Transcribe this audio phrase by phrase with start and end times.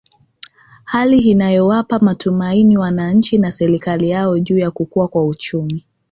[0.83, 5.83] Hali inayowapa matumaini wananchi na serikali yao juu ya kukua kwa uchumi